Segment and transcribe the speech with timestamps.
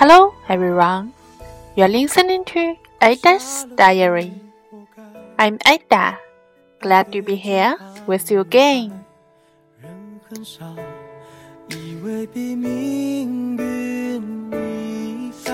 [0.00, 1.12] Hello, everyone.
[1.76, 4.32] You're listening to Ada's Diary.
[5.36, 6.16] I'm Ada.
[6.80, 7.76] Glad to be here
[8.06, 9.04] with you again.
[10.26, 10.64] 很少
[11.68, 15.52] 以为比命运厉害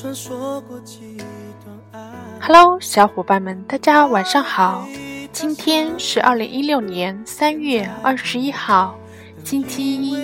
[0.00, 1.16] 传说过几
[1.64, 2.00] 段爱
[2.40, 4.86] Hello，小伙伴们，大家晚上好。
[5.32, 8.96] 今天是二零一六年三月二十一号，
[9.42, 10.16] 星期一，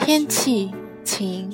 [0.00, 0.72] 天气
[1.10, 1.50] 晴。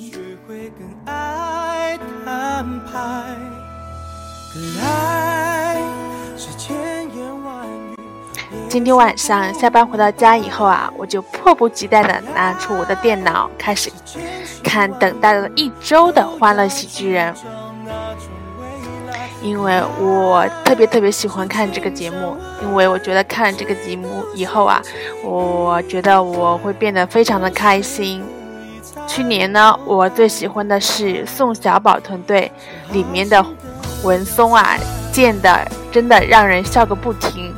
[8.69, 13.89] 今天晚上下班回到家以后啊，我就迫不及待的拿出我的电脑，开始
[14.63, 17.33] 看等待了一周的《欢乐喜剧人》，
[19.41, 24.79] 因为我特别特别喜欢看这个节目，因为我觉得看了这个节目以后啊，
[25.23, 28.23] 我觉得我会变得非常的开心。
[29.05, 32.51] 去年呢，我最喜欢的是宋小宝团队
[32.91, 33.45] 里面的
[34.03, 34.77] 文松啊，
[35.11, 37.53] 贱的真的让人笑个不停。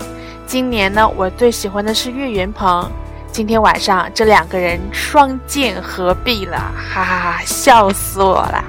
[0.48, 2.90] 今年呢，我最喜欢的是岳云鹏。
[3.32, 8.64] 今天晚上这两个人双剑合璧了，哈哈哈，笑死我了。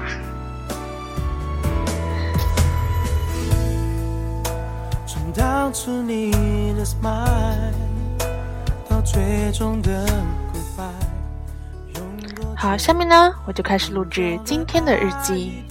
[12.60, 15.64] 好，下面呢，我就开始录制今天的日记。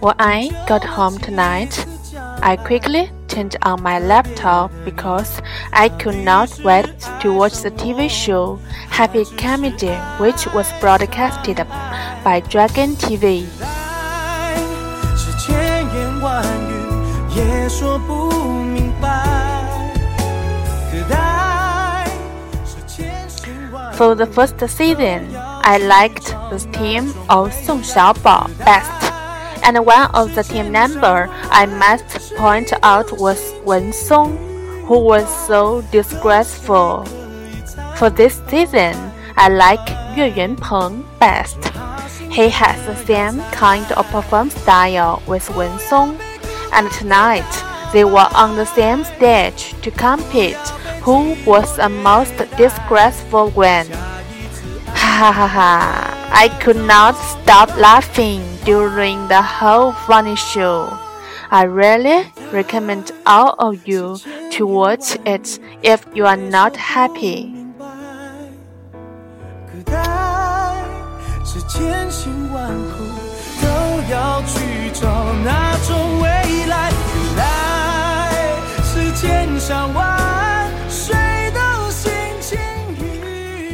[0.00, 1.84] When I got home tonight,
[2.40, 5.38] I quickly turned on my laptop because
[5.70, 6.88] I could not wait
[7.20, 8.58] to watch the TV show
[8.90, 11.64] Happy Comedy, which was broadcasted
[12.24, 13.46] by Dragon TV.
[15.16, 18.28] 是千言万语也说不
[18.64, 18.75] 明白。
[23.97, 29.11] For the first season, I liked the team of Song Xiaobao best,
[29.63, 34.37] and one of the team member I must point out was Wen Song,
[34.85, 37.05] who was so disgraceful.
[37.95, 38.93] For this season,
[39.35, 39.85] I like
[40.15, 41.57] Yue Yuanpeng best.
[42.31, 46.19] He has the same kind of performance style with Wen Song,
[46.71, 47.49] and tonight
[47.93, 50.55] they were on the same stage to compete
[51.01, 53.87] who was the most disgraceful one.
[53.87, 56.29] Ha ha ha!
[56.31, 60.89] I could not stop laughing during the whole funny show.
[61.49, 64.17] I really recommend all of you
[64.51, 67.53] to watch it if you are not happy.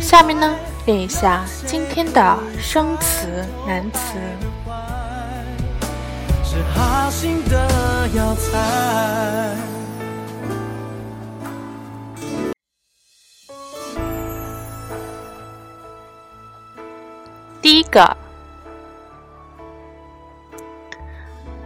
[0.01, 0.55] 下面呢，
[0.87, 3.27] 练一下今天的生词
[3.67, 4.17] 难词。
[17.61, 18.17] 第一个，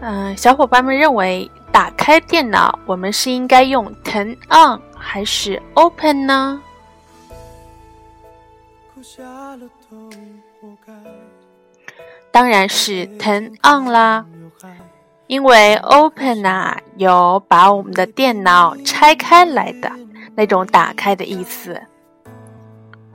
[0.01, 6.59] 嗯，小伙伴们认为打开电脑，我们是应该用 turn on 还是 open 呢？
[12.31, 14.25] 当然是 turn on 啦，
[15.27, 19.91] 因为 open 啊有把我们的电脑拆开来的
[20.35, 21.79] 那种打开的意思，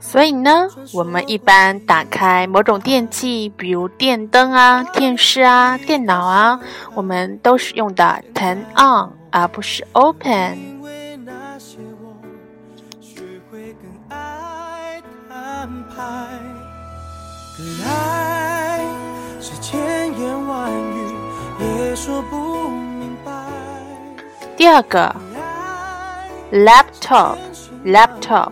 [0.05, 6.59] 所以呢，我们一般打开某种电器，比如电灯啊、电视啊、电脑啊，
[6.93, 10.59] 我们都是用的 turn on，而不是 open。
[24.55, 25.15] 第二个
[26.51, 28.51] ，laptop，laptop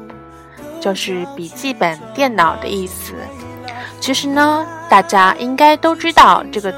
[0.81, 3.13] 就是笔记本电脑的意思。
[4.01, 6.74] 其实呢，大家应该都知道这个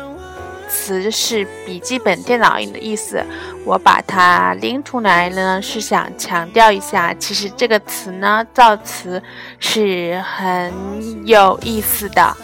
[0.69, 3.25] 词是笔记本电脑的意思。
[3.65, 9.23] 我把它拎出来呢，是想强调一下，其实这个词呢，造词
[9.57, 12.37] 是很有意思的，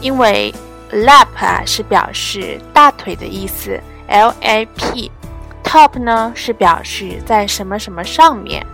[0.00, 0.54] 因为。
[0.90, 8.66] lap 啊是表示大腿的意思，L A P，top 呢是表示在什么什么上面，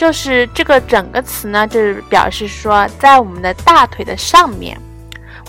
[0.00, 4.80] 就是这个整个词呢就是表示说在我们的大腿的上面。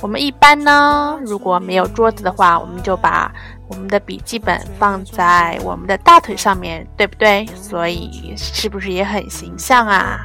[0.02, 3.32] 我们一般呢，如果没有桌子的话，我们就把
[3.70, 7.48] 我们的笔记本放在我们的大腿上面，对不对？
[7.56, 10.20] 所以是不是也很形象啊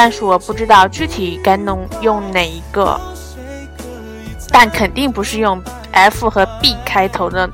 [0.00, 2.98] 但是我不知道具体该弄用哪一个，
[4.52, 5.60] 但肯定不是用
[5.90, 7.50] F 和 B 开头的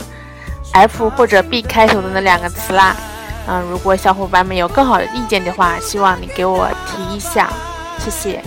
[0.74, 2.94] ，F 或者 B 开头的那两个词啦。
[3.46, 7.48] 嗯，如果小伙伴们有更好的意见的话，希望你给我提一下，
[7.98, 8.42] 谢谢。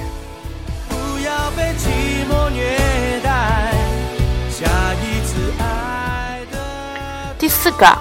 [7.40, 7.98] 第四个，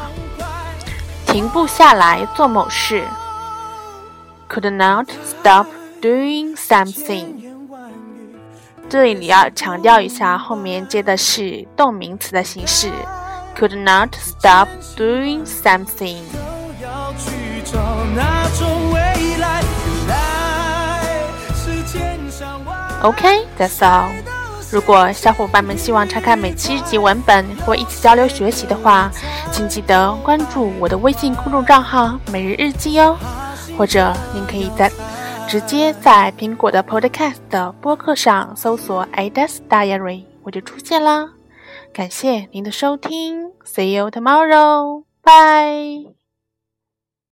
[1.27, 3.03] 停不下来做某事。
[4.51, 5.67] Could not stop
[6.01, 7.27] doing something。
[8.89, 12.91] 这里你要强调一下，后面接的是动名词的形式。
[13.59, 16.23] Could not stop doing something。
[23.03, 24.09] OK，that's all。
[24.71, 29.11] 如果小伙伴们希望查看每期日记文本或一起交流学习的话，
[29.53, 33.17] 请记得关注我的微信公众账号“每日日记”哦。
[33.79, 34.91] 或者您可以在
[35.49, 41.33] 直接在苹果的 Podcast 的播客上搜索 Ada's Diary，我就出现啦。
[41.93, 46.16] 感谢您的收听，See you tomorrow，bye。